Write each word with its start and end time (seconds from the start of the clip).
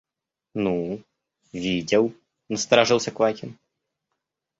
–Ну, 0.55 0.99
видел,– 1.53 2.11
насторожился 2.49 3.11
Квакин. 3.11 3.59